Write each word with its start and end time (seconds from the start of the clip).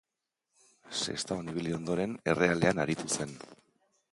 Sestaon 0.99 1.51
ibili 1.53 1.75
ondoren, 1.79 2.17
Errealean 2.33 2.85
aritu 2.87 3.11
zen. 3.19 3.37